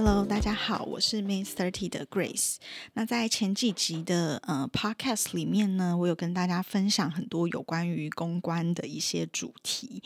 [0.00, 2.54] Hello，大家好，我是 m i n s Thirty 的 Grace。
[2.92, 10.00] 那在前几集的呃 Podcast 里面呢，我有跟大家分享很多有关于公关的一些主题。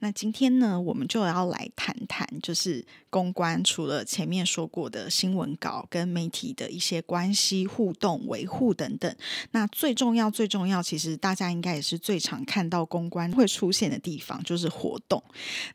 [0.00, 9.16] 那今天呢，我们就要来谈谈，就是公关除了前面说过的新闻稿跟媒体的一些关系互动维护等等。
[9.52, 15.24] 那最重要、最重要，其实大家应该也是最常看到公关会出现的地方，就是活动。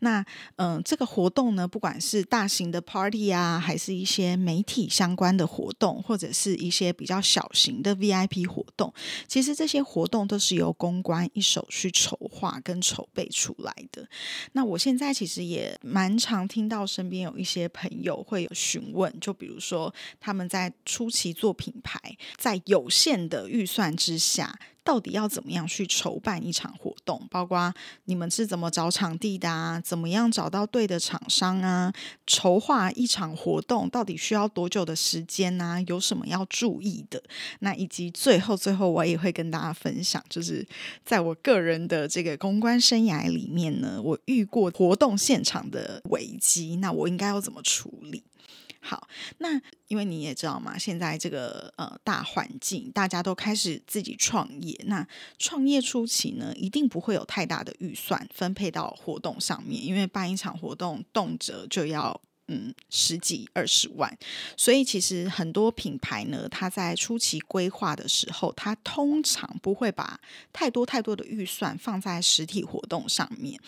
[0.02, 0.24] 那
[0.58, 3.62] 嗯，这个活动呢，不管是大型的 Party 啊。
[3.64, 8.94] 还是一些媒体相关的活动，或者是一些比较小型的 VIP 活动。
[9.28, 14.06] 其实这些活动都是由公关一手去筹划跟筹备出来的。
[14.52, 22.00] 那我现在其实也蛮常听到身边有一些朋友会有询问，就比如说他们在初期做品牌，
[22.38, 24.60] 在有限的预算之下。
[24.84, 27.26] 到底要怎么样去筹办一场活动？
[27.32, 27.74] 包括
[28.06, 29.80] 你们是怎么找场地的啊？
[29.80, 31.94] 怎么样找到对的厂商啊？
[32.28, 35.82] 筹划一场活动到底需要多久的时间呢？
[35.88, 37.24] 有什么要注意的？
[37.60, 40.68] 那以及最后最后，我也会跟大家分享，就是
[41.06, 48.24] 在我个人的这个公关生涯里面呢，我遇过活动现场的危机，那我应该要怎么处理？
[48.86, 54.78] 好，那因为你也知道嘛，现在这个呃大环境，大家都开始自己创业。
[54.88, 55.08] 那
[55.40, 62.20] 创业初期呢，一定不会有太大的预算分配到活动上面，因为办一场活动动辄就要。
[62.48, 64.18] 嗯，十几二十万，
[64.58, 70.20] 所以其实很多品牌呢，它在初期规划的时候，它通常不会把
[70.52, 73.60] 太多太多的预算放在实体活动上面。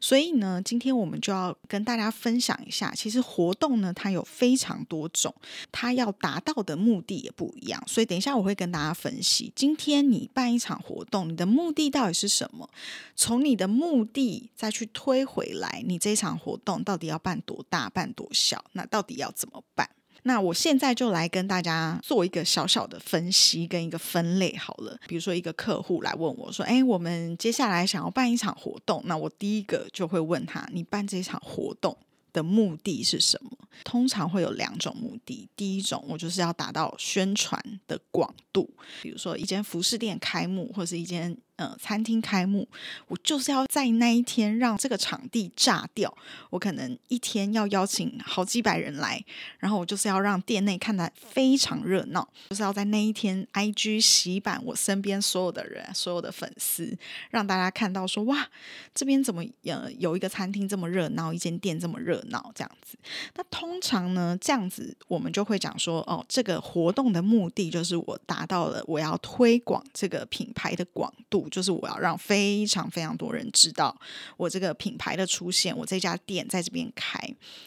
[0.00, 5.32] 所以呢，今天我们就要跟大家分享一下，其实活动呢，它有非常多种，
[5.70, 7.82] 它要达到的目的也不一样。
[7.86, 12.68] 所以等一下我会跟大家分析，今天你办一场活动，你的目的到底是什么？
[13.14, 17.88] 从你的目的再去推回来，你这场活动到底要办多大？
[17.90, 18.64] 办多小？
[18.72, 19.88] 那到底要怎么办？
[20.24, 24.98] 那我现在就来跟大家做一个小小的分析跟一个分类好了。
[25.06, 31.96] 比如说，一个客户来问我说：“哎，我们接下来想要办一场活动，那我第一个就会问他：你办这场活动
[32.32, 33.50] 的目的是什么？
[33.84, 35.48] 通常会有两种目的。
[35.54, 38.68] 第一种，我就是要达到宣传的广度，
[39.00, 42.68] 比如说一间服饰店开幕，或是一间。”呃，餐厅开幕，
[43.08, 46.16] 我就是要在那一天让这个场地炸掉。
[46.50, 49.20] 我可能一天要邀请好几百人来，
[49.58, 56.96] 然后我就是要让店内看得非常热闹，就是要在那一天 IG 洗版我身边所有的人，所有的粉丝，
[57.30, 58.48] 让大家看到说哇，
[58.94, 62.96] 这边怎么呃有一个餐厅这么热闹，一间店这么热闹这样子。
[63.34, 71.47] 那通常呢，这样子我们就会讲说，哦，这个活动的目的就是我达到了我要推广这个品牌的广度。
[71.48, 73.96] 就是我要让非常非常多人知道
[74.36, 77.18] 我这个品牌的出现，我这家店在这边开，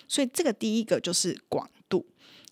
[0.07, 2.05] 所以这个第一个就是广度。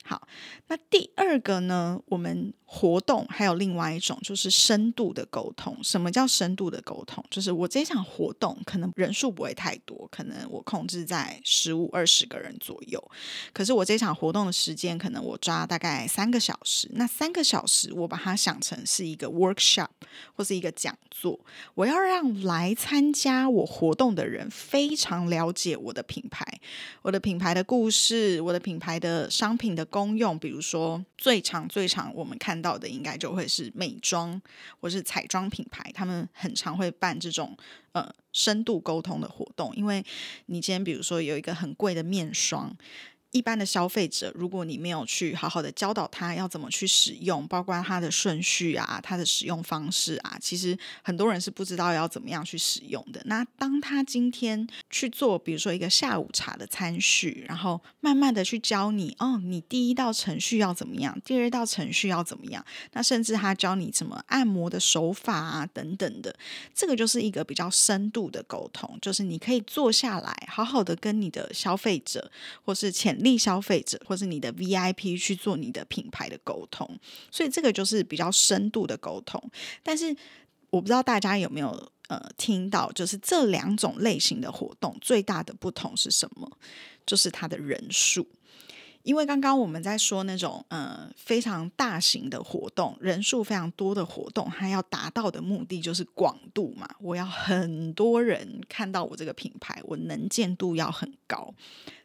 [0.04, 0.28] 好，
[0.68, 2.02] 那第二个呢？
[2.08, 5.76] 我们活动还有另外一种，就是深度的沟通。
[5.84, 7.22] 什么叫深度的沟通？
[7.30, 13.04] 就是我这场活动可能人数不会太多，可能我控制在十五二十个人左右。
[13.52, 16.88] 可是我这场活动的时间，可能我抓大概三个小时。
[16.94, 19.90] 那三个小时，我把它想成是一个 workshop
[20.36, 21.40] 或是一个讲座。
[21.74, 26.46] 我要让来参加我活动的人非常了解我的品牌，
[27.02, 29.86] 我的品牌的故事，我的品牌的商品的。
[29.90, 34.42] 功用，比如说最长、最长我们看到的，应该就会是美妆
[34.80, 37.58] 或是彩妆品牌，他们很常会办这种
[37.92, 39.76] 呃深度沟通的活动。
[39.76, 40.04] 因为
[40.48, 42.76] 你今天比如说有一个很贵的面霜。
[43.32, 53.22] 一般的消费者，如果你没有去好好的教导他要怎么去使用，包括它的顺序啊、它的使用方式啊，其实很多人是不知道要怎么样去使用的。
[53.26, 66.36] 那当他今天去做，比如说一个下午茶的餐序，然后慢慢的去教你，哦，你第一道程序要怎么样，第二道程序要怎么样，那甚至他教你怎么按摩的手法啊等等的，
[66.74, 72.32] 这个就是一个比较深度的沟通，就是你可以坐下来，好好的跟你的消费者
[72.64, 77.00] 或是潜力消费者，或是你的 VIP 去做你的品牌的沟通，
[77.32, 79.42] 所以这个就是比较深度的沟通。
[79.84, 80.16] 但是
[80.70, 86.50] 我不知道大家有没有呃听到，就是这两种类型的活动最大的不同是什么？
[87.06, 88.28] 就是它的人数。
[89.04, 96.88] 因为刚刚我们在说那种呃非常大型的活动，人数非常多的活动，它要达到的目的就是广度嘛。
[97.00, 101.56] 我要很多人看到我这个品牌，我能见度要很高。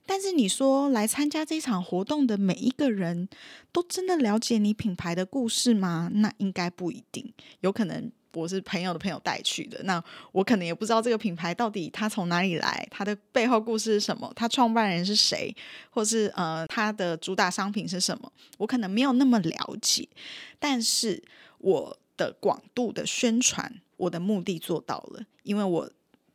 [0.07, 3.29] 但是你说来参加这场活动的每一个人
[3.73, 6.11] 都真的了解你品牌的故事吗？
[6.15, 8.11] 那应该不一定，有可能。
[8.37, 10.03] 我是朋友的朋友带去的，那
[10.33, 15.55] 我可能也不知道这个品牌到底它从哪里来，它的背后故事是什么，它创办人是谁，
[15.91, 20.09] 或是呃它的主打商品是什么，我可能没有那么了解。
[20.59, 21.23] 但是
[21.59, 25.89] 我的广度的宣传，我的目的做到了，因为我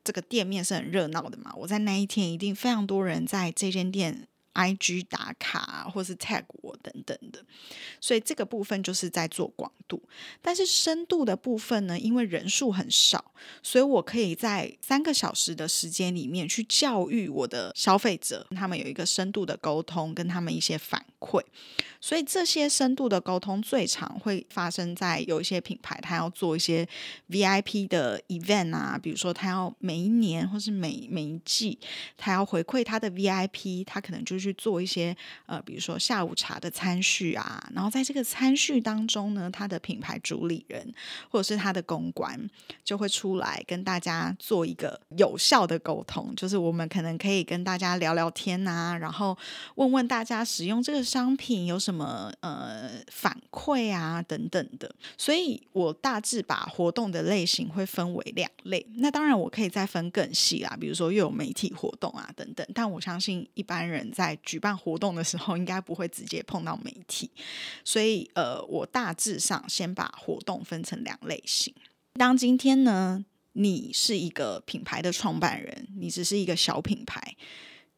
[0.09, 4.27] 这个店面是很热闹的嘛，我在那一天一定非常多人在这间店。
[4.53, 7.43] I G 打卡，或是 tag 我等等的，
[7.99, 10.01] 所以这个部分就是在做广度。
[10.41, 13.31] 但是深度的部分呢，因为人数很少，
[13.61, 21.41] 所以我可以在三个小时的时间里面去教育我的消费者，他们有一个深度的沟通，跟他们一些反馈。
[22.01, 26.87] 所以这些深度的沟通最常会发生在有一些品牌，他要做一些
[27.27, 31.77] V I P 的 event 啊，比如说他要每一年或是每每一季，
[32.15, 35.15] 他要回馈他的 V I P，他可能就去做一些
[35.45, 40.93] 呃，比如说下午茶的餐序啊，然后在这个餐序当中呢，他的品牌主理人
[41.29, 42.39] 或者是他的公关
[42.85, 49.37] 就会出来跟大家做一个有效的沟通，就是我们可能可以跟大家聊聊天啊，然后
[49.75, 58.85] 问问大家使用这个商品有什什么呃反馈啊等等的，所以我大致把活动的类型会分为两类。
[58.97, 62.63] 那当然我可以再分更细啦，比如说又有媒体活动啊等等。
[62.75, 67.29] 但我相信一般人在举办活动的时候，应该不会直接碰到媒体，
[67.83, 71.73] 所以呃，我大致上先把活动分成两类型。
[72.13, 73.23] 当今天呢，
[73.53, 77.35] 你是一个品牌的创办人，你只是一个小品牌。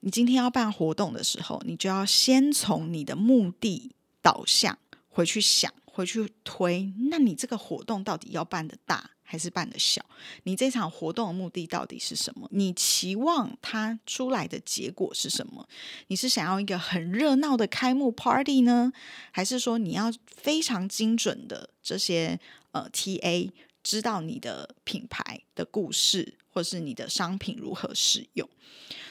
[0.01, 3.91] 你今天要办活动的时候，你就要先从你的目的
[4.21, 4.77] 导向
[5.09, 6.91] 回去想，回去推。
[7.09, 10.05] 那你这个活动到底要办的大还是办的小？
[10.43, 12.49] 你这场活动的目的到底是什么？
[12.51, 15.65] 你期望它出来的结果是什么？
[16.07, 18.91] 你是想要一个很热闹的开幕 party 呢，
[19.31, 22.37] 还是说你要非常精准的这些
[22.73, 23.49] 呃 TA
[23.81, 28.49] 知道你的品牌的故事，或是你的商品如何使用？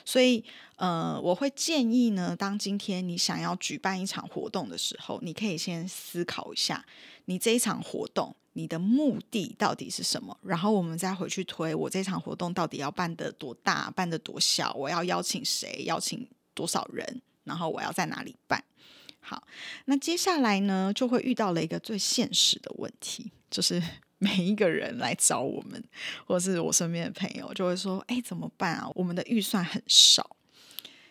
[0.04, 0.44] 所以，
[0.76, 6.84] 呃，我会建议呢，当今天你想要举办一场活动的时候，你可以先思考一下，
[7.24, 18.62] 你这一场活动你的目的到底是什么，然后我们再回去推，我这场活动到底要办的多大，办的多小，我要邀请谁，邀请多少人，然后我要在哪里办。
[19.20, 19.46] 好，
[19.84, 23.82] 那接下来呢，就会遇到了一个最现实的问题，就是。
[24.22, 25.82] 每一个人来找我们，
[26.26, 28.86] 或是我身边的朋友，就会说：“哎，怎么办啊？
[28.94, 30.36] 我们的预算很少。”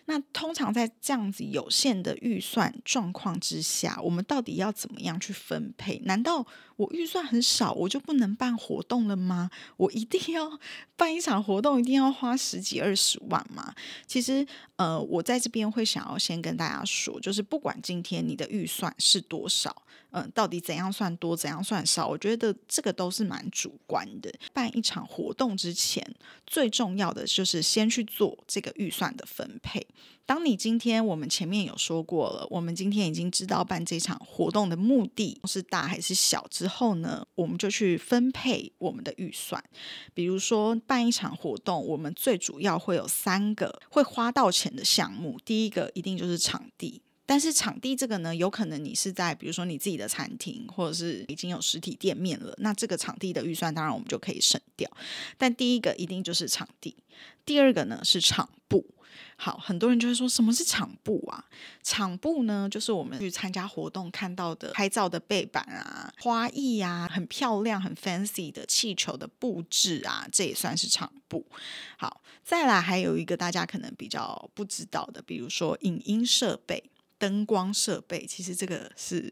[0.10, 6.00] 那通常在这样子有限的预算状况之下，我们到底要怎么样去分配？
[6.06, 6.44] 难道
[6.78, 9.52] 我预算很少，我就不能办活动了吗？
[9.78, 10.60] 我一定要
[10.96, 13.72] 办一场活动，一定要花十几二十万吗？
[14.08, 14.44] 其实，
[14.78, 19.84] 呃，我在这边会想要先跟大家说，就是不管今天你的预算是多少。
[20.12, 22.08] 嗯，到底怎样算多，怎样算少？
[22.08, 24.34] 我觉得这个都是蛮主观的。
[24.54, 26.04] 办一场活动之前，
[26.48, 29.86] 最重要的就是先去做这个预算的分配。
[30.26, 39.64] 当你今天我们前面有说过了，我们今天已经知道办这场活动的目的是大还是小之后呢，我们就去分配我们的预算。
[40.14, 47.02] 比如说办一场活动，我们最主要会有三个会花到钱的项目，第一个一定就是场地。
[47.30, 54.90] 但是场地这个呢，有可能你是在比如说你自己的餐厅，或者是已经有实体店面了，那这个场地的预算当然我们就可以省掉。
[55.38, 56.96] 但第一个一定就是场地，
[57.46, 58.84] 第二个呢是场布。
[59.36, 61.46] 好，很多人就会说什么是场布啊？
[61.84, 71.46] 场布呢，就是我们去参加活动看到的拍照的背板啊、花艺啊、很漂亮、很 fancy 的气球的布置啊，这也算是场布。
[71.96, 76.84] 好，再来还有一个大家可能比较不知道的，比如说影音设备。
[77.20, 79.32] 灯光设备其实这个是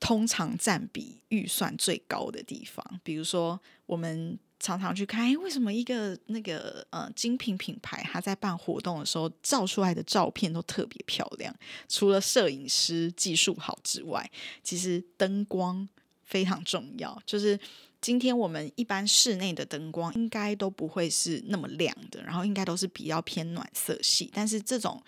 [0.00, 3.00] 通常占比预算最高的地方。
[3.04, 11.54] 比如说，我们常常去看，为什么一个那个呃精品品牌，它在办活动的时候照出来的照片都特别漂亮？
[11.88, 14.30] 除了摄影师技术好之外，
[14.62, 15.88] 其实灯光
[16.22, 17.58] 非常重要，就是。
[18.02, 24.30] 今天我们一般室内的灯光应该都不会是那么亮的，然后应该都是比较偏暖色系。
[24.34, 25.02] 但是这种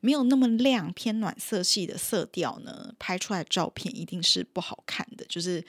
[0.00, 5.64] 没有那么亮、偏暖色系的色调呢，拍出来照片一定是不好看的，就是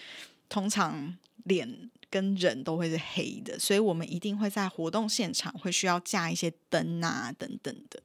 [0.50, 1.90] 通常脸。
[2.12, 8.04] 跟人都会是黑的，所以我们一定会在活动现场会需要架一些灯啊等等的。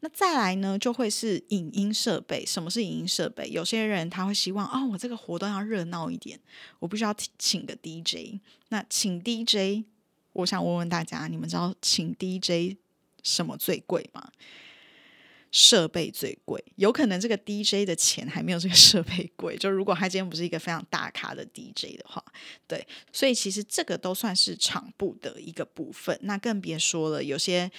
[0.00, 2.44] 那再来呢，就会是影音设备。
[2.44, 3.48] 什么是影音设备？
[3.48, 6.38] 有些人他会希望哦，我这个活动要热闹一点，
[6.80, 8.40] 我必须要请个 DJ。
[8.70, 9.86] 那请 DJ，
[10.32, 12.76] 我想问问大家，你们知道请 DJ
[13.22, 14.32] 什么最贵吗？
[15.56, 19.56] 设备最贵，有可能这个 DJ 的钱还没有这个设备贵。
[19.56, 22.20] 就如果他今天不是一个非常大咖的 DJ 的话，
[22.66, 26.18] 对，所以其实这个都算是场部的一个部分。
[26.22, 27.70] 那更别说了，有些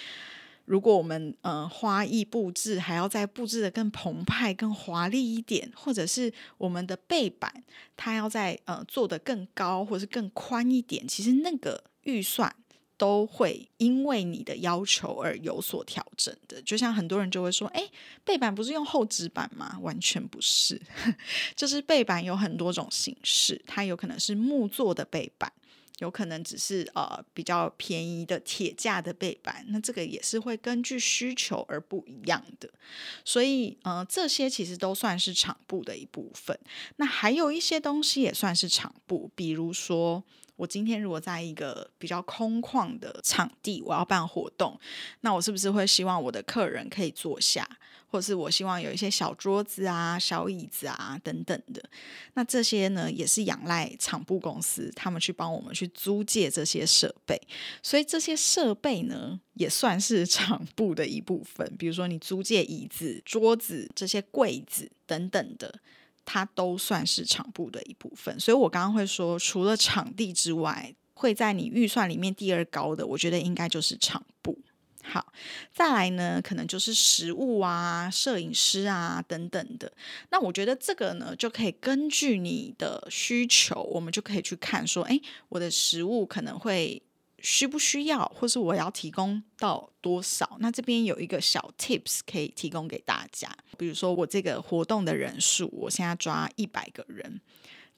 [0.64, 7.62] 如果我们呃花艺布置还要再布置的更澎湃、更华丽一点，或者是我们的背板
[7.94, 12.56] 它要在呃做的更高或者是更宽一点，其实那个预算。
[12.98, 17.86] 都会因为你的要求而有所调整的，就像很多人就会说：“哎，
[18.24, 20.80] 背板不是用厚纸板吗？”完全不是，
[21.54, 25.52] 就是背板有很多种形式，它有可能是木做的背板，
[25.98, 32.70] 有可能只是呃比较便宜的铁架的背板，那这个也是会根据需求而不一样的。
[33.24, 36.58] 所以呃，这些其实都算是场布的一部分。
[36.96, 40.24] 那还有一些东西也算是场布，比如说。
[40.56, 44.78] 我今天如果在一个比较空旷的场地，我要办活动，
[45.20, 47.68] 那我是不是会希望我的客人可以坐下，
[48.06, 51.82] 或是我希望有一些小桌子啊、小椅子啊等等的？
[52.34, 57.40] 那这些呢，也是仰赖场布公司他们去帮我们去租借这些设备，
[57.82, 61.70] 所以这些设备呢，也算是场布的一部分。
[61.78, 65.80] 比如说你租借椅子、桌子、这些柜子等等的。
[66.26, 74.58] 它都算是场部的一部分，所以我刚刚会说，除了场地之外，会在你预算里面第二高的，我觉得应该就是场部。
[75.02, 75.32] 好，
[75.72, 79.90] 再来呢，可能就是食物啊、摄影师啊等等的。
[80.30, 85.18] 那我觉得这个呢，就可以根据你的需求，我们就可以去看说，哎，
[85.48, 87.00] 我的食物可能会。
[87.40, 90.56] 需不需要，或是我要提供到多少？
[90.60, 93.48] 那这边有一个小 tips 可以提供给大家。
[93.76, 97.40] 比如说，我这个活动的人数，我现在抓一百个人，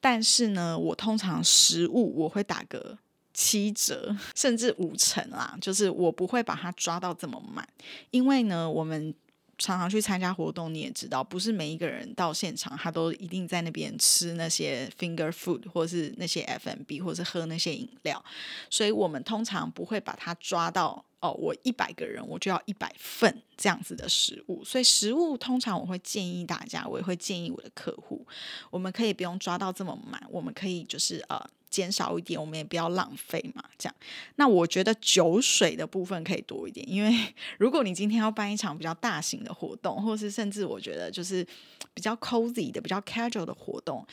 [0.00, 2.98] 但是呢，我通常食物我会打个
[3.32, 7.66] 七折，甚至五成啊，就是我不会把它抓到这么满，
[8.10, 9.14] 因为呢，我们。
[9.58, 18.24] 常常去参加活动，你也知道，不是每一个人到现场，他都一定在那边吃那些 finger food，或是那些 F M B，或是喝那些饮料。
[18.70, 24.64] 所以我们通常不会把它抓到哦，我一百个人我就要一百份这样子的食物。
[24.64, 28.26] 所以食物通常我会建议大家，我也会建议我的客户，
[28.70, 31.44] 我们可以不用抓到这么满，我们可以就是呃。
[31.70, 33.62] 减少一点，我们也不要浪费嘛。
[33.78, 33.94] 这样，
[34.36, 41.46] 那我觉得酒水的部分可以多一点，因为 如果你今天要办一场比较大型的活动，或是甚至我觉得就是
[41.94, 44.06] 比较 cozy 的、比较 casual 的活动。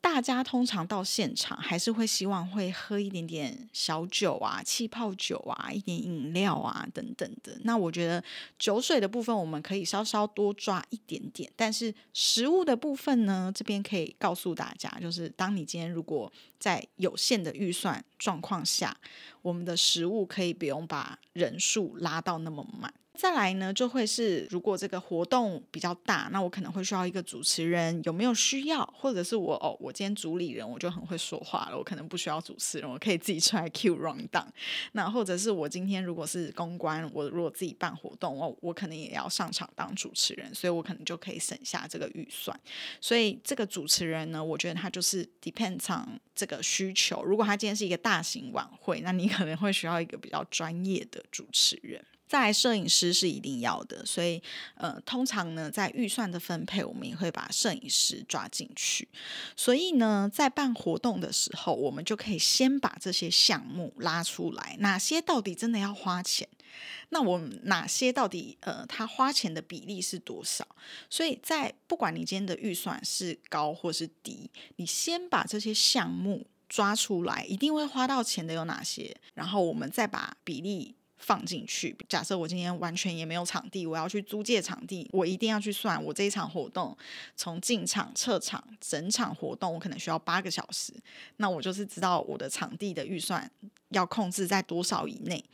[0.00, 7.58] 大家通常到现场还是会希望会喝一点点小酒啊、气泡酒啊、一点饮料啊等等的。
[7.64, 8.22] 那我觉得
[8.58, 18.96] 酒水的部分我们可以稍稍多抓一点点，但是食物的部分呢，这边可以告诉大家，就是当你今天如果在有限的预算状况下，
[19.42, 22.92] 我们的食物可以不用把人数拉到那么满。
[23.18, 28.86] 再来呢，就会是如果这个活动比较大，那我可能会需要一个主持人，有没有需要？
[28.96, 34.46] 或者是我哦，我今天主理人我就很会说话了，我可能不需要主持人，我可以自己出来 Q run down。
[34.92, 42.56] 那或者是我今天如果是公关，我如果自己办活动，我我可能也要上场当主持人，所以我可能就可以省下这个预算。
[43.00, 47.24] 所以这个主持人呢，我觉得他就是 depends on 这个需求。
[47.24, 52.00] 如果他今天是一个大型晚会，那你可能会需要一个比较专业的主持人。
[52.28, 54.40] 再来，摄影师是一定要的，所以
[54.74, 59.08] 呃，通常呢，在预算的分配，我们也会把摄影师抓进去。
[59.56, 66.46] 所以呢，在办活动的时候，我们就可以先把这些项目拉出来，哪些到底真的要花钱？
[67.08, 70.66] 那我们哪些到底呃，他花钱的比例是多少？
[71.08, 79.16] 所以在不管你今天的预算是高或是低，你先把这些项目抓出来，一定会花到钱的有哪些？
[79.32, 80.94] 然后我们再把比例。
[81.18, 81.96] 放进去。
[82.08, 86.96] 假设我今天完全也没有场地，我要去租借场地，我一定要去算我这一场活动
[87.36, 90.92] 从进场、撤场、整场活动，我可能需要八个小时。
[91.36, 93.50] 那我就是知道我的场地的预算
[93.90, 95.44] 要控制在多少以内。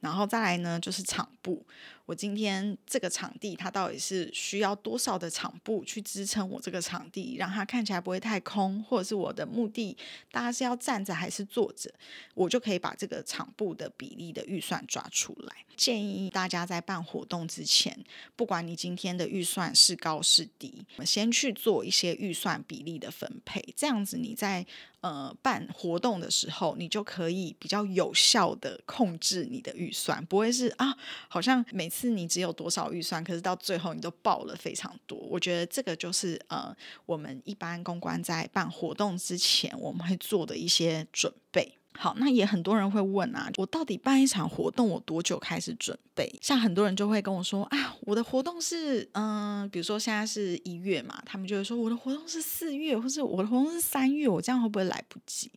[0.00, 1.66] 然后再来呢，就是场部。
[2.08, 9.94] 我今天这个场地它到底是需要多少的场布去支撑我这个场地，让它看起来不会太空，或者是我的目的
[10.32, 11.92] 大家是要站着还是坐着，
[12.32, 15.54] 我就可以把这个场布的比例的预算抓出来。
[15.76, 17.94] 建议大家在办活动之前，
[18.34, 24.66] 不管你今天的预算是高是低，先去做一些预算比例的分配，这样子你在
[25.00, 30.96] 呃办活动的时候，你就可以比较有效的控制你的预算，不会是啊，
[31.28, 35.16] 好像每次你只有多少预算，可是到最后你都报了非常多。
[35.18, 36.74] 我觉得这个就是呃，
[37.06, 41.77] 我们一般公关在办活动之前，我们会做的一些准备。
[42.00, 46.32] 好，那也很多人会问啊，我到底办一场活动，我多久开始准备？
[46.40, 55.50] 像很多人就会跟我说，啊，我的活动是，嗯，比如说现在是一月嘛，他们就会说我的活动是四月，或是我的活动是三月，我这样会不会来不及？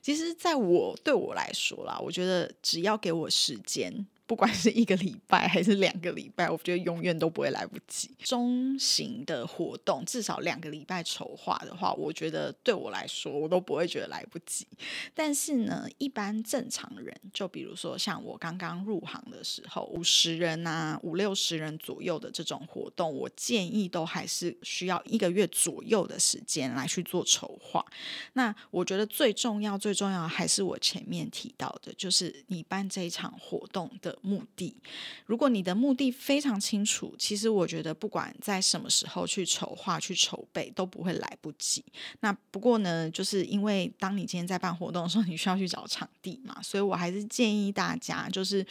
[0.00, 4.06] 其实，在我对我来说啦，我觉得只要给我时间。
[4.28, 8.10] 不管是一个礼拜还是两个礼拜，我觉得永远都不会来不及。
[8.18, 14.66] 中型的活动至少两个礼拜筹划的话，我觉得对我来说我都不会觉得来不及。
[15.14, 27.82] 但是呢，一般正常人，就比如说像我刚刚入行的时候，五十人啊、五六十人左右的这种活动，我建议都还是需要一个月左右的时间来去做筹划。
[28.34, 34.17] 那我觉得最重要、最重要还是我前面提到的，就是你办这一场活动的。
[34.22, 34.76] 目的，
[35.26, 41.84] 如果你的目的非常清楚，其实我觉得不管在什么时候去筹划、去筹备，都不会来不及。
[42.20, 48.64] 那不过呢，就是因为当你今天在办活动的时候，你需要去找场地嘛，所以我还是建议大家，就是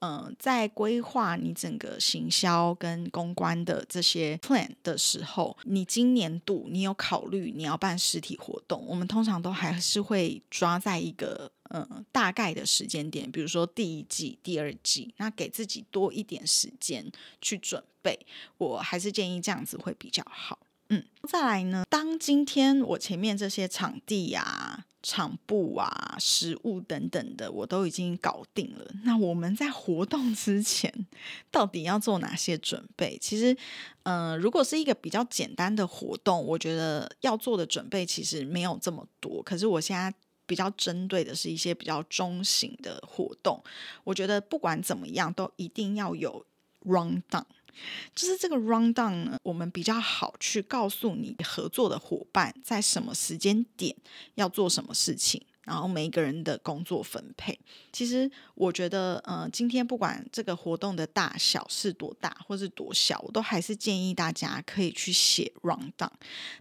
[0.00, 11.50] 嗯，在规划你整个行销跟公关的这些 plan 的时候，你今年度你有考虑你要办实体活动，我们通常都还是会抓在一个。
[11.70, 18.18] 嗯，大概的时间点，比如说第一季、第二季，那给自己多一点时间去准备，
[18.58, 20.58] 我还是建议这样子会比较好。
[20.90, 30.92] 嗯，再来呢，当今天我前面这些场地啊、场布啊、食物等等的，我都已经搞定了，那我们在活动之前
[31.50, 33.16] 到底要做哪些准备？
[33.18, 33.56] 其实，
[34.02, 39.42] 嗯，如果是一个比较简单的活动，我觉得要做的准备其实没有这么多。
[39.42, 40.14] 可是我现在。
[40.46, 43.62] 比较针对的是一些比较中型的活动，
[44.04, 46.44] 我觉得不管怎么样，都一定要有
[46.80, 47.44] run down，
[48.14, 53.96] 就是这个 run down 呢，我们比较好去告诉你合作的伙伴在什么时间点
[54.34, 55.42] 要做什么事情。
[55.64, 57.58] 然后每一个人的工作分配，
[57.92, 66.10] 其实我觉得，呃，今天不管这个活动的大小是多大或是多小，我都还是建议大家可以去写 rundown。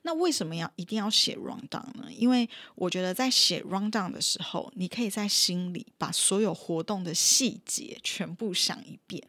[0.03, 2.07] 那为什么要一定要写 rundown 呢？
[2.15, 9.21] 因为我觉得在写 round down 的时候，你可以在心里把所有活动的细节全部想一遍。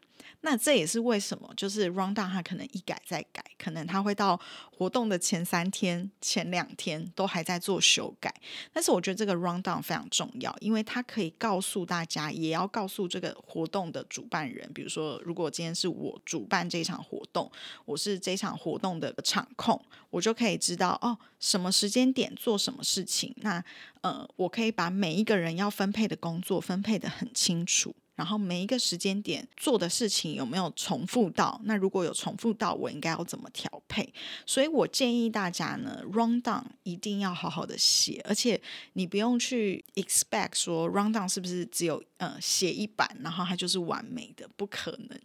[0.45, 4.39] 那这也是为什么，就是 round down 它可能一改再改，可能它会到
[4.71, 8.31] 活动的前三天、前两天都还在做修改。
[8.71, 14.71] 但是我觉得这个 round down 非常重要，因为它可以告诉大家，也要告诉这个活动的主办人。
[14.71, 17.51] 比如说，如果今天是我主办这场活动，
[17.85, 23.33] 我是这场活动的场控，我就可以知道哦，什么时间点做什么事情。
[23.37, 23.63] 那
[24.01, 27.95] 呃，我可以把每一个人要分配的工作分配的很清楚。
[28.15, 31.59] 然后每一个时间点做的事情有没有重复到？
[31.65, 34.13] 那如果有重复到，我应该要怎么调配？
[34.45, 38.59] 所以我建议大家呢，round down 一定要好好的写，而且
[38.93, 45.19] 你不用去 expect 说 round down 是不是只有呃写一版，然后它就是完美的，不可能。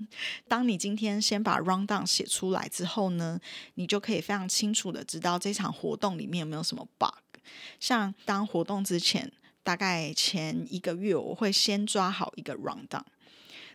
[0.48, 3.38] 当你今天先把 round down 写出来之后呢，
[3.74, 7.14] 你就可以非常清楚的知道这场活动里面有没有什么 bug。
[7.78, 9.32] 像当活动之前。
[9.62, 13.02] 大概前一个月，我会先抓好一个 rundown。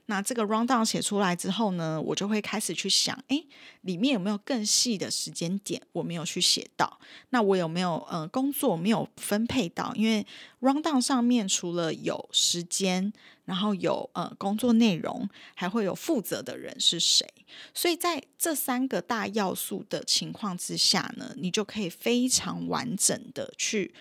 [0.07, 3.43] 那这个 rundown 写出来之后呢，我就会开始去想，哎，
[3.81, 6.99] 里面有没有更细的时间点我没有去写到？
[7.29, 9.91] 那我有没有呃工作没有分配到？
[9.95, 10.23] 因为
[10.61, 13.11] rundown 上面除了有时间，
[13.45, 17.27] 然后有呃工作内容，还会有负责的人是谁。
[17.73, 23.95] 所以在这三个大要素的情况之下呢，你就可以非常完整的去。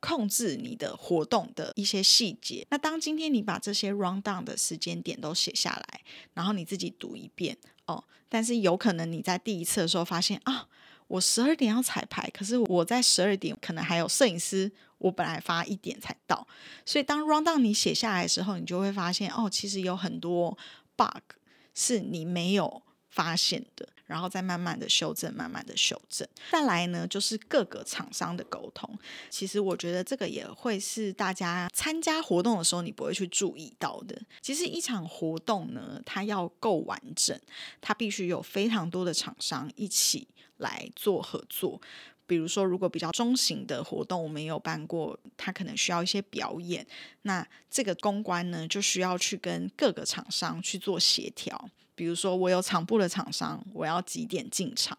[0.00, 2.66] 控制你的活动的一些细节。
[2.70, 6.00] 那当今天你把这些 round down 的时间点都写下来，
[6.34, 8.04] 然后你自己读一遍哦。
[8.28, 10.66] 但是有可能你在第一次的时候发现啊，
[11.06, 16.46] 我十二点要彩排，可是我在十二点可能还有摄影师，我本来发一点才到。
[16.86, 20.56] 所以当 round down 你写下来的时候，你就会发现哦，其实有很多
[20.96, 21.36] bug
[21.74, 26.26] 是你没有发现的，然后再慢慢的修正，慢慢的修正。
[26.50, 28.98] 再来呢，就是各个厂商的沟通。
[29.28, 34.18] 其实我觉得这个也会是大家参加活动的时候，你不会去注意到的。
[34.40, 37.38] 其实一场活动呢，它要够完整，
[37.82, 41.78] 它必须有非常多的厂商一起来做合作。
[42.24, 46.86] 比如说，如果比较中型的活动，我们有办过，它可能需要一些表演，
[47.22, 51.68] 那这个公关呢，就需要去跟各个厂商去做协调。
[51.94, 54.96] 比如说，我有场部的厂商，我要几点进场？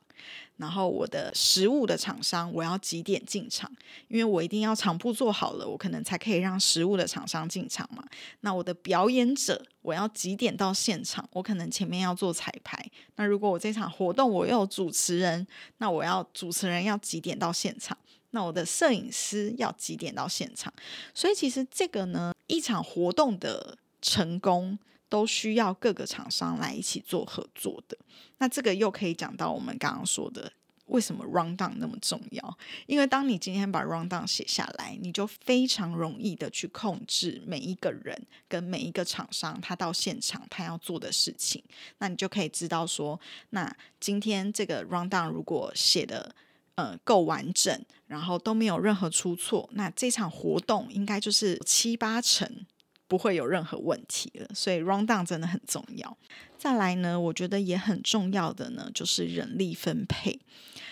[0.57, 3.69] 然后我的食物的厂商，我要几点进场？
[4.07, 8.03] 因为我一定要场部做好了，我可能才可以让食物的厂商进场嘛。
[8.41, 11.27] 那我的表演者，我要几点到现场？
[11.33, 12.85] 我可能前面要做彩排。
[13.15, 15.45] 那如果我这场活动我又有主持人，
[15.79, 17.97] 那我要主持人要几点到现场？
[18.29, 20.71] 那我的摄影师要几点到现场？
[21.13, 24.77] 所以其实这个呢，一场活动的成功。
[25.13, 27.95] 都需要各个厂商来一起做合作的。
[28.39, 30.51] 那这个又可以讲到我们刚刚说的，
[30.87, 32.57] 为什么 rundown 那么重要？
[32.87, 41.63] 因为当你今天把 rundown 写下来，你就非常容易的去控制每一个人跟每一个厂商他到现场他要做的事情。
[41.99, 43.19] 那你就可以知道说，
[43.51, 46.33] 那今天这个 rundown 如果写的
[46.73, 52.65] 呃够完整，然后都没有任何出错，那这场活动应该就是七八成。
[53.07, 56.17] 不会有任何问题了，所以 round down 真的很重要。
[56.63, 60.39] 再来呢，我觉得也很重要的呢，就是人力分配。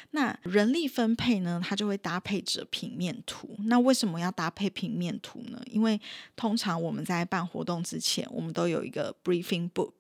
[0.10, 3.56] 那人力分配呢，它就会搭配着平面图。
[3.60, 5.64] 那为什么要搭配平面图呢？
[5.68, 5.98] 因为
[6.36, 9.94] 通常我们在办活动之前，我们都有一个 briefing book。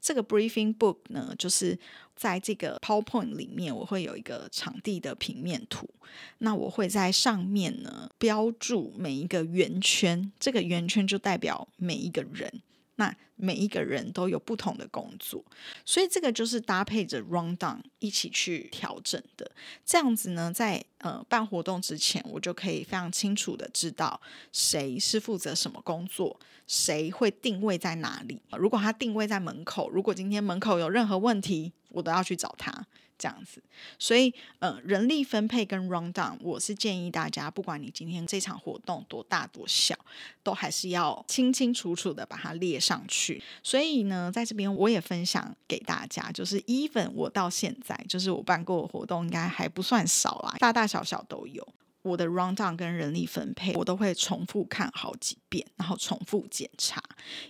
[0.00, 1.76] 这个 briefing book 呢，就是
[2.14, 5.90] 在这个 PowerPoint 里面，我会有一个场地的平面图。
[6.38, 12.62] 那我会在上面呢标注每一个圆圈，这个圆圈就代表每一个人。
[12.96, 15.44] 那每一个人都有不同的工作，
[15.84, 19.50] 所以这个就是搭配着 round down 一起去调整的。
[19.84, 24.20] 这样子呢，在呃办活动之前，我就可以非常清楚的知道
[24.52, 28.40] 谁是负责什么工作，谁会定位在哪里。
[28.58, 32.86] 如果他定位在门口，如果今天门口有任何问题，我都要去找他。
[33.18, 33.62] 这样子，
[33.98, 39.96] 所以呃，人力分配跟 round down，我是建议大家，不管你今天这场活动多大多小，
[40.42, 43.42] 都还是要清清楚楚的把它列上去。
[43.62, 51.66] 所以呢，在这边我也分享给大家，就是 even 我到现在，就是我办过的活动应该还不算少啦，大大小小都有。
[52.02, 57.02] 我的 round down 跟人力分配，我都会重复看好几遍，然后重复检查，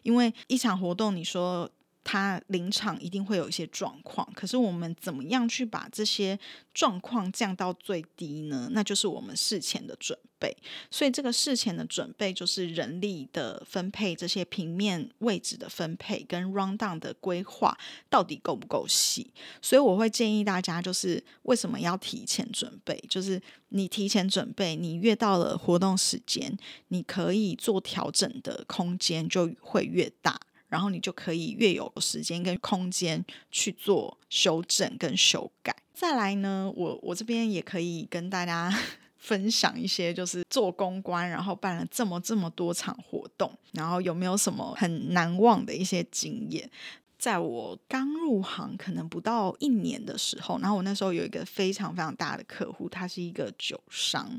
[0.03, 1.71] 因为一场活动，你说。
[2.09, 6.39] 它临场一定会有一些状况，可是我们怎么样去把这些
[6.73, 8.69] 状况降到最低呢？
[8.71, 10.57] 那就是我们事前的准备。
[10.89, 17.77] 所以这个事前的准备就是人力的分配，这些平面位置的分配跟 round down 的规划
[18.09, 19.33] 到底够不够细？
[19.61, 22.97] 所以我会建议大家，就是为什么要提前准备？
[23.09, 26.57] 就是你提前准备，你越到了活动时间，
[26.89, 30.39] 你可以做调整的空间就会越大。
[30.69, 35.75] 然后你就可以越有时间跟空间去做修正跟修改。
[35.93, 38.71] 再来呢，我我这边也可以跟大家
[39.19, 46.71] 分享一些，就是做公关，然后办了这么这么多场活动，然后有没有什么很难忘的一些经验？
[47.19, 54.39] 在我刚入行可能不到一年的时候，然后我那时候有一个非常非常大的客户，他是一个酒商。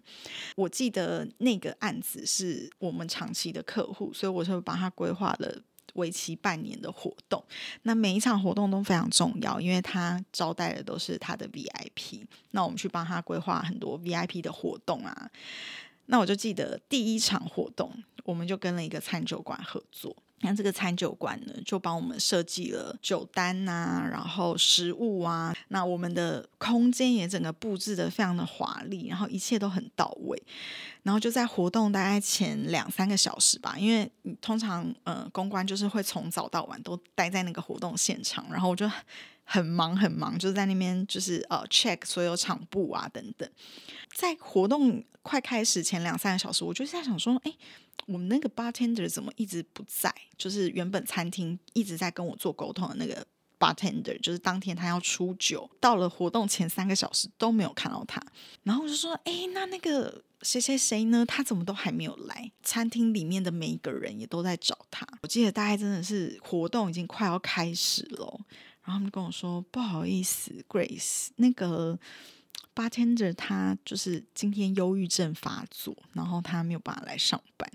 [0.55, 5.59] 我记得那个案子是我们长期的客户，所以我就帮他规划了。
[5.97, 7.43] 为期半年的活动，
[7.83, 12.25] 那每一场活动都非常重要，因为他招待的都是他的 VIP。
[12.51, 15.29] 那我们去帮他规划很多 VIP 的活动啊。
[16.07, 17.91] 那我就记得第一场活动，
[18.23, 20.15] 我们就跟了一个餐酒馆合作。
[20.41, 30.41] 那这个餐酒馆呢，就帮我们设计了酒单呐，然后食物啊，那我们的空间也整个布置的非常的华丽，然后一切都很到位。
[31.01, 38.89] 然后就在活动大概前两三个小时吧，因为通常呃公关就是会从早到晚都待在那个活动现场，然后我就
[39.47, 43.49] 很忙很忙，就在那边就是呃 check 所有场布啊等等。
[44.13, 47.53] 在活动快开始前两三个小时，我就在想说，哎。
[48.05, 50.13] 我们那个 bartender 怎么一直不在？
[50.37, 53.25] 就是原本餐厅一直在跟我做沟通的那个
[53.59, 58.21] bartender，就是当天他要出酒，到了活动前三个小时都没有看到他。
[58.63, 61.25] 然后我就说：“哎，那那个谁谁谁呢？
[61.25, 65.05] 他怎么都还没有来？”餐厅里面的每一个人也都在找他。
[65.23, 68.39] 我记得大概真的是活动已经快要开始了，
[68.87, 71.99] 然后他们跟我说：“不好意思，Grace，那个
[72.73, 77.69] bartender 他就是今天忧郁症发作，然后他没有办法来上班，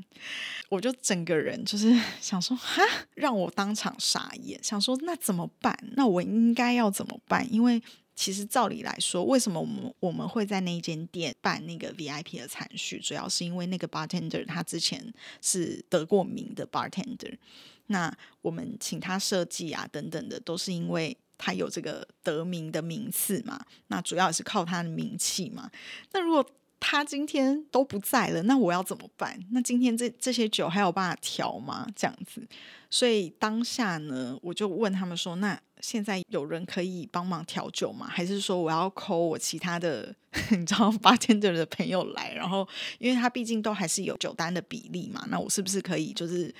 [0.70, 2.82] 我就整个人就是 想说，哈，
[3.14, 5.78] 让我当场傻眼，想说那怎么办？
[5.96, 7.46] 那我应该要怎么办？
[7.52, 7.82] 因为
[8.14, 17.36] 其实照理来说，为什么我们我们会在那间店办那个 VIP 的餐序，主要是因为那个 bartender 他之前是得过名的 bartender，
[17.86, 21.16] 那我们请他设计啊等等的，都是因为。
[21.44, 23.60] 他有这个得名的名次嘛？
[23.88, 25.68] 那主要也是靠他的名气嘛。
[26.12, 29.36] 那如果他今天都不在了，那我要怎么办？
[29.50, 31.84] 那今天这这些酒还有办法调吗？
[31.96, 32.46] 这样子，
[32.88, 38.06] 所以当下呢，我就问他们说：“那现在有人可以帮忙调酒吗？
[38.08, 40.14] 还是说我要 call 我其他的
[40.50, 42.32] 你知道八天的的朋友来？
[42.32, 42.66] 然后，
[42.98, 46.52] 因为他毕竟都还是有酒单的比例嘛，那我是不是可以就是？”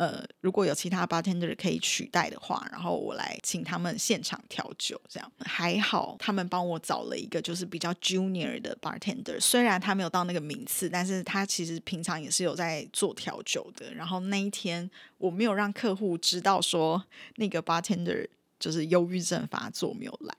[0.00, 6.16] 呃，如果有其他 bartender 可以取代的话，然后我来请他们现场调酒，这样还好。
[6.18, 13.92] 他们帮我找了一个就是比较 junior 的 bartender，虽然他没有到那个名次，但是他其实平常也是有在做调酒的。
[13.92, 17.04] 然后那一天我没有让客户知道说
[17.36, 18.26] 那个 bartender
[18.60, 20.34] 就是忧郁症发作没有来，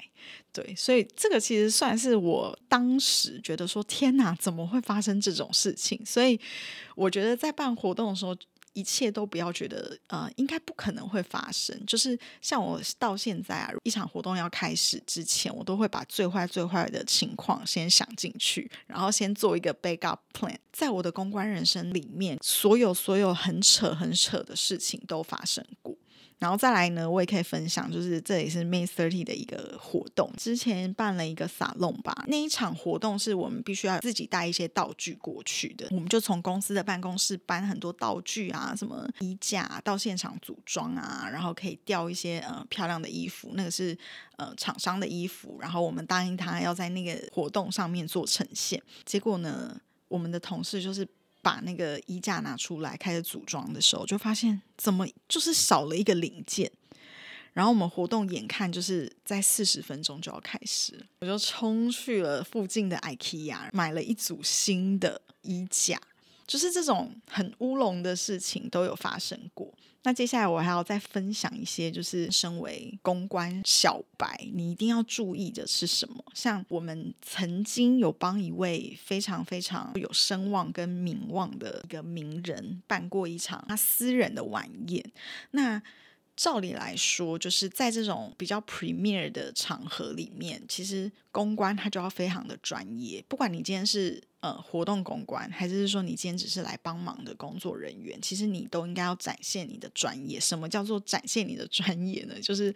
[0.54, 6.00] 对，所以这个其实算是我当时觉得说天哪，怎么会发生这种事情？
[6.06, 6.40] 所以
[6.96, 8.34] 我觉得在办活动的时候。
[8.74, 11.78] 一切都不要觉得呃，应该不可能会发生。
[11.86, 20.56] 就是像我到现在啊，一场活动要开始之前，我都会把最坏最坏的情况先想进去，然后先做一个 backup plan。
[20.72, 25.94] 在我的公关人生里面，所有所有很扯很扯的事情都发生过。
[26.42, 30.34] 然后再来呢，我也可以分享，就是这也是 May Thirty 的一个活动。
[30.38, 35.88] 之前办了一个撒弄吧，那一场活动是我们必须要自己带一些道具过去的。
[35.92, 43.96] 我们就从公司的办公室搬很多道具啊，什么衣架到现场组装啊，然后可以吊一些呃漂亮的衣服，那个是
[44.38, 45.60] 呃厂商的衣服。
[45.62, 48.82] 然后我们答应他要在那个活动上面做呈现。
[49.06, 51.08] 结果呢，我们的同事就是。
[51.42, 56.72] 把那个衣架拿出来开始组装的时候，就发现怎么就是少了一个零件。
[57.54, 66.00] 然后我们活动眼看就是在四十分钟就要开始，我就冲去了附近的 IKEA 买了一组新的衣架。
[66.52, 69.74] 就是这种很乌龙的事情都有发生过。
[70.04, 76.22] 那接下来我还要再分享一些，就是身为公关小白，你一定要注意的是什么？
[76.34, 85.02] 像我们曾经有帮一位非常非常有声望跟名望的一个名人办过一场他私人的晚宴。
[85.52, 85.82] 那
[86.42, 93.24] 照理来说，就是在这种比较 premier 的场合里面，其实公关他就要非常的专业。
[93.28, 100.40] 不管你今天是呃活动公关，还是说你今天只是来帮忙的工作人员，其实你都应该要展现你的专业。
[100.40, 102.34] 什么叫做展现你的专业呢？
[102.42, 102.74] 就是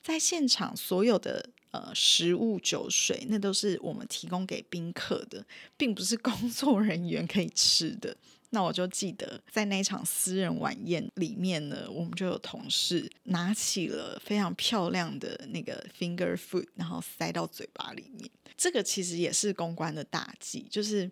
[0.00, 5.44] 在现场所有的呃食物、酒水，那都是我们提供给宾客的，
[5.76, 8.16] 并不是工作人员可以吃的。
[8.50, 18.30] 那我就记得在那场私人晚宴里面呢，我们就有同事拿起了非常漂亮的那个 finger food，然后塞到嘴巴里面。
[18.56, 21.10] 这个其实也是公关的大忌，就是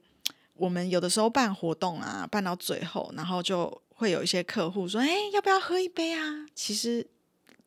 [0.55, 7.07] 我们有的时候办活动啊，办到最后，然后就会有一些客户说：“哎，要不要喝一杯啊？”其实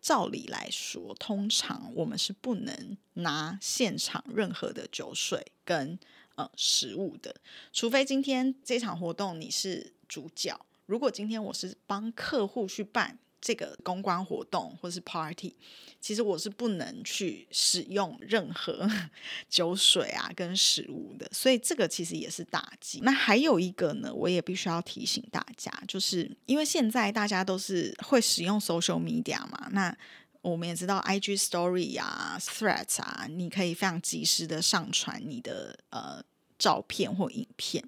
[0.01, 5.99] 照理来说，通常我们是不能拿现场任何的酒水跟。
[6.35, 7.35] 呃，食物的，
[7.73, 10.57] 除非今天这场活动你是主角。
[10.85, 15.55] 如果今天我是帮客户去办这个公关活动或是 party，
[16.01, 18.89] 其实我是不能去使用任何
[19.49, 21.29] 酒水啊跟食物的。
[21.31, 22.99] 所以这个其实也是大忌。
[23.01, 29.95] 那还有一个呢，我也必须要提醒大家，就是因为现在大家都是会使用 social media 嘛，那
[30.41, 36.23] 我们也知道 IG Story 啊、Threads 啊，你可以非常及时的上传你的呃。
[36.59, 37.81] 照片或影片，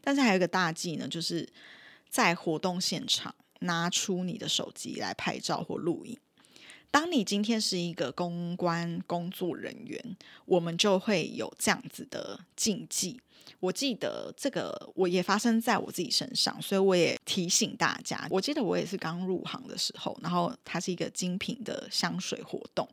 [0.00, 1.46] 但是还有一个大忌呢，就是
[2.08, 3.34] 在活动现场
[3.64, 6.16] 拿出你的手机来拍照或录影。
[6.90, 13.20] 当你今天是一个公关工作人员，我们就会有这样子的禁忌。
[13.60, 18.26] 我记得这个我也发生在我自己身上，所以我也提醒大家。
[18.30, 22.88] 我记得我也是刚入行的时候，然后它是一个精品的香水活动。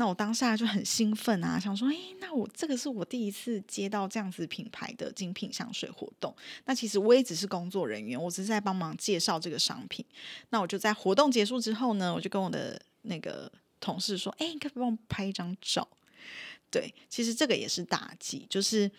[0.00, 6.34] 那我当下就很兴奋啊，想说，诶，那我这个是我第一次接到这样子品牌的精品香水活动。
[6.64, 10.02] 那其实我也只是工作人员，我只是在帮忙介绍这个商品。
[10.48, 15.86] 那我就在活动结束之后呢，我就跟我的那个同事说，诶，你，可不可以帮我拍一张照。
[16.70, 18.90] 对，其实这个也是打击，就是。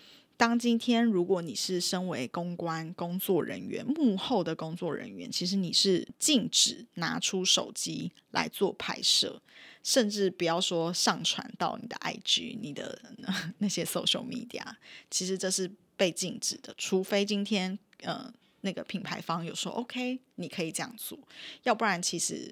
[0.41, 9.39] 当今天如果你是身为公关工作人员、幕后的工作人员，其实你是禁止拿出手机来做拍摄，
[9.83, 12.99] 甚至不要说上传到你的 IG、你的
[13.59, 14.63] 那些 social media，
[15.11, 21.19] 其实这是被禁止的，除非今天呃那个品牌方有说 OK，你可以这样做，
[21.61, 22.51] 要不然其实。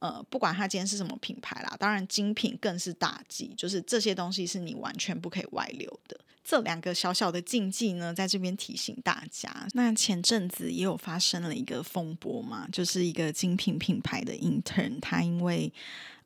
[0.00, 6.18] 呃，不管它今天是什么品牌啦，当然精品更是大忌，就是这些东西是你完全不可以外流的。
[6.44, 9.68] 这两个小小的禁忌呢，在这边提醒大家。
[9.74, 15.70] 那前阵子也有发生了一个风波嘛，就是一个精品品牌的 intern，他因为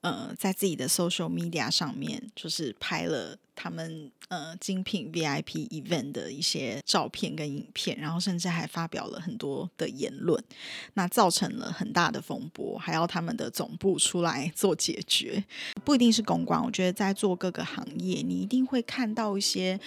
[0.03, 10.43] 呃，在自己的 social media 上面，就是拍了他们呃精品 VIP event 的一些照片跟影片，然后甚至还发表了很多的言论，
[10.95, 15.45] 那造成了很大的风波，还要他们的总部出来做解决。
[15.85, 19.79] 不一定是公关，我觉得在做各个行业，你一定会看到一些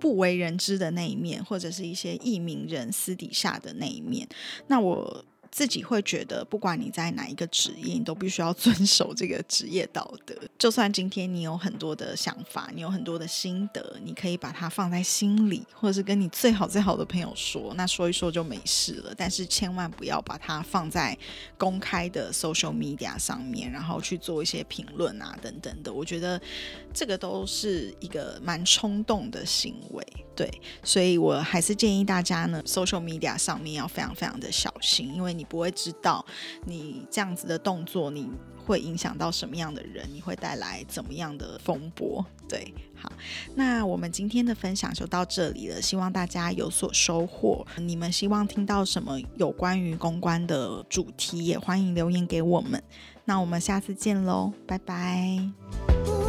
[0.00, 4.28] 不为人知的那一面，或者是一些艺名人私底下的那一面。
[4.66, 5.24] 那我。
[5.50, 10.34] 自己会觉得，不管你在哪一个职业，你都必须要遵守这个职业道德。
[10.58, 19.12] 就算今天你有很多的想法，你有很多的心得，你可以把它放在心里，或者是跟你最好最好的朋友说，那说一说就没事了。
[19.16, 21.18] 但是千万不要把它放在
[21.58, 25.92] 公开的 social media 上面，然后去做一些评论啊等等的。
[25.92, 26.40] 我觉得
[26.94, 30.06] 这个都是一个蛮冲动的行为。
[30.36, 30.48] 对，
[30.82, 36.22] 所以我还是建议大家呢，social media 上面要非常非常的小心，因为你不会知道
[36.66, 38.28] 你这样子的动作，你
[38.66, 42.22] 会影响到什么样的人，你会带来怎么样的风波。
[42.46, 43.10] 对，好，
[43.54, 47.66] 那我们今天的分享就到这里了，希望大家有所收获。
[47.78, 52.82] 你们希望听到什么有关于公关的主题，也欢迎留言给我们。
[53.24, 56.19] 那我们下次见喽，拜拜。